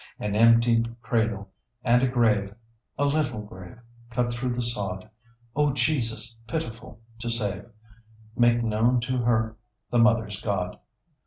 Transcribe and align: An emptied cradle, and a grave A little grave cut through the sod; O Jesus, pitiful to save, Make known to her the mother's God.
An 0.17 0.35
emptied 0.35 0.95
cradle, 1.03 1.51
and 1.83 2.01
a 2.01 2.07
grave 2.07 2.55
A 2.97 3.05
little 3.05 3.41
grave 3.43 3.77
cut 4.09 4.33
through 4.33 4.55
the 4.55 4.61
sod; 4.63 5.07
O 5.55 5.73
Jesus, 5.73 6.35
pitiful 6.47 6.99
to 7.19 7.29
save, 7.29 7.65
Make 8.35 8.63
known 8.63 8.99
to 9.01 9.19
her 9.19 9.57
the 9.91 9.99
mother's 9.99 10.41
God. 10.41 10.79